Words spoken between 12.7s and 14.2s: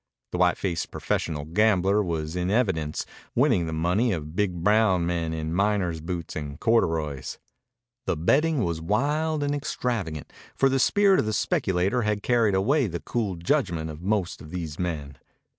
the cool judgment of